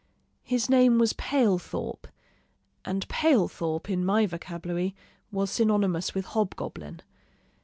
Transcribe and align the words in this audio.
His 0.41 0.67
name 0.67 0.97
was 0.97 1.13
Palethorp; 1.13 2.07
and 2.83 3.07
Palethorp, 3.07 3.87
in 3.87 4.03
my 4.03 4.25
vocabulary, 4.25 4.95
was 5.31 5.51
synonymous 5.51 6.15
with 6.15 6.25
hobgoblin. 6.25 7.01